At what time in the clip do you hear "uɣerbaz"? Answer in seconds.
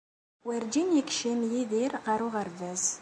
2.27-2.83